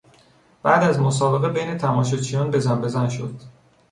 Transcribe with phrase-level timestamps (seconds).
[0.63, 3.33] بعد از مسابقه بین تماشاچیان بزنبزن شد.